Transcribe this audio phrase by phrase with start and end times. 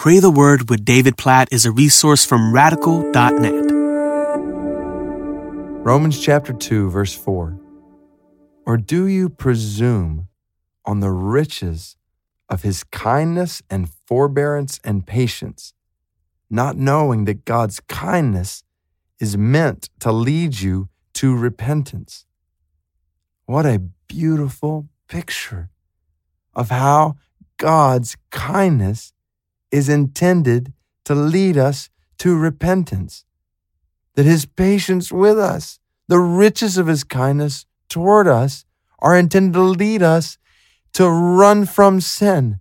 [0.00, 3.70] Pray the Word with David Platt is a resource from radical.net.
[5.84, 7.60] Romans chapter 2, verse 4.
[8.64, 10.28] Or do you presume
[10.86, 11.98] on the riches
[12.48, 15.74] of his kindness and forbearance and patience,
[16.48, 18.64] not knowing that God's kindness
[19.18, 22.24] is meant to lead you to repentance?
[23.44, 25.68] What a beautiful picture
[26.54, 27.16] of how
[27.58, 29.12] God's kindness
[29.70, 30.72] is intended
[31.04, 33.24] to lead us to repentance.
[34.14, 38.64] That his patience with us, the riches of his kindness toward us,
[38.98, 40.36] are intended to lead us
[40.94, 42.60] to run from sin.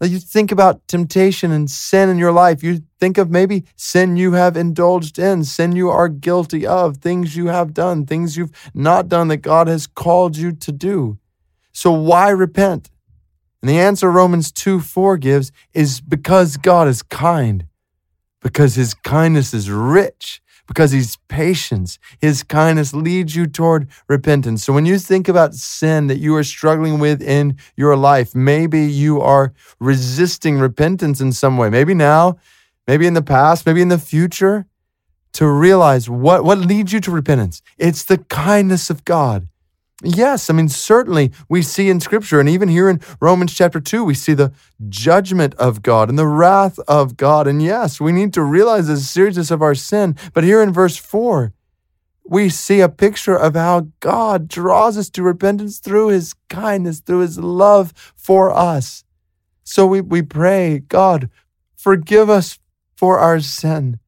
[0.00, 2.62] Now you think about temptation and sin in your life.
[2.62, 7.34] You think of maybe sin you have indulged in, sin you are guilty of, things
[7.34, 11.18] you have done, things you've not done that God has called you to do.
[11.72, 12.90] So why repent?
[13.66, 17.66] And the answer Romans 2 4 gives is because God is kind,
[18.40, 21.98] because his kindness is rich, because he's patient.
[22.20, 24.62] His kindness leads you toward repentance.
[24.62, 28.82] So when you think about sin that you are struggling with in your life, maybe
[28.82, 31.68] you are resisting repentance in some way.
[31.68, 32.36] Maybe now,
[32.86, 34.66] maybe in the past, maybe in the future,
[35.32, 37.62] to realize what, what leads you to repentance.
[37.78, 39.48] It's the kindness of God.
[40.02, 44.04] Yes, I mean, certainly we see in Scripture, and even here in Romans chapter 2,
[44.04, 44.52] we see the
[44.90, 47.46] judgment of God and the wrath of God.
[47.46, 50.14] And yes, we need to realize the seriousness of our sin.
[50.34, 51.54] But here in verse 4,
[52.28, 57.20] we see a picture of how God draws us to repentance through his kindness, through
[57.20, 59.02] his love for us.
[59.64, 61.30] So we, we pray, God,
[61.74, 62.58] forgive us
[62.96, 63.98] for our sin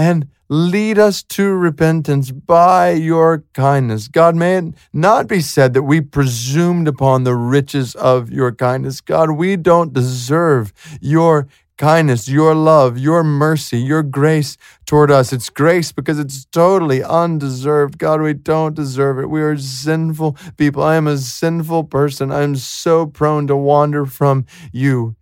[0.00, 4.08] and Lead us to repentance by your kindness.
[4.08, 9.00] God, may it not be said that we presumed upon the riches of your kindness.
[9.00, 11.46] God, we don't deserve your
[11.78, 14.56] kindness, your love, your mercy, your grace
[14.86, 15.32] toward us.
[15.32, 17.96] It's grace because it's totally undeserved.
[17.96, 19.30] God, we don't deserve it.
[19.30, 20.82] We are sinful people.
[20.82, 22.32] I am a sinful person.
[22.32, 25.14] I'm so prone to wander from you.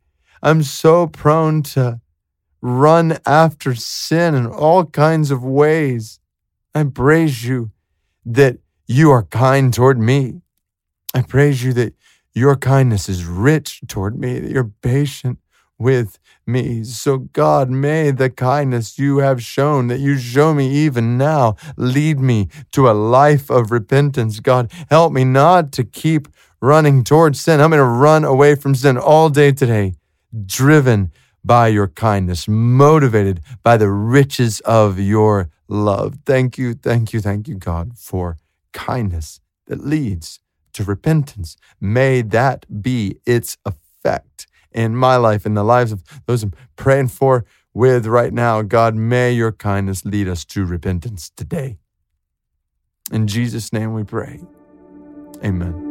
[0.43, 2.00] I'm so prone to
[2.61, 6.21] run after sin in all kinds of ways.
[6.75, 7.71] I praise you
[8.25, 10.41] that you are kind toward me.
[11.15, 11.95] I praise you that
[12.35, 15.39] your kindness is rich toward me, that you're patient
[15.79, 16.85] with me.
[16.85, 22.19] So, God, may the kindness you have shown, that you show me even now, lead
[22.19, 24.41] me to a life of repentance.
[24.41, 26.29] God, help me not to keep
[26.61, 27.61] running towards sin.
[27.61, 29.95] I'm going to run away from sin all day today,
[30.47, 31.13] driven
[31.44, 36.19] by your kindness, motivated by the riches of your love.
[36.25, 38.37] Thank you, thank you, thank you, God, for
[38.72, 40.41] kindness that leads
[40.72, 41.56] to repentance.
[41.81, 47.09] May that be its effect in my life, in the lives of those I'm praying
[47.09, 47.44] for
[47.75, 48.62] with right now.
[48.62, 51.78] God, may your kindness lead us to repentance today.
[53.10, 54.41] In Jesus' name we pray.
[55.43, 55.88] Amen.